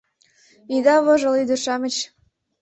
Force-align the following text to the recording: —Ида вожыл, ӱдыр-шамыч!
—Ида 0.75 0.95
вожыл, 1.05 1.33
ӱдыр-шамыч! 1.41 1.95